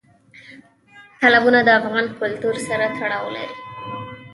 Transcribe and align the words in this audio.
تالابونه 1.19 1.59
د 1.63 1.69
افغان 1.79 2.05
کلتور 2.19 2.55
سره 2.67 2.85
تړاو 2.97 3.25
لري. 3.35 3.55